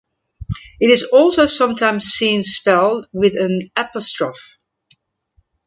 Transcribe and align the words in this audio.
It 0.79 0.89
is 0.89 1.03
also 1.13 1.45
sometimes 1.45 2.05
seen 2.05 2.41
spelled 2.41 3.07
with 3.13 3.35
an 3.39 3.59
apostrophe. 3.75 4.39